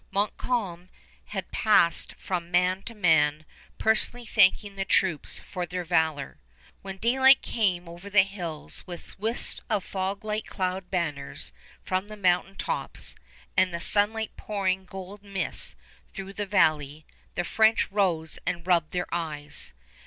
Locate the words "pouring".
14.35-14.85